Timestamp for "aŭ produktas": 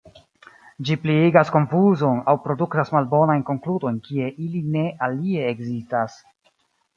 2.33-2.91